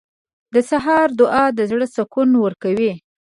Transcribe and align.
•د 0.53 0.55
سهار 0.69 1.07
دعا 1.19 1.45
د 1.57 1.59
زړه 1.71 1.87
سکون 1.95 2.29
ورکوي. 2.43 2.93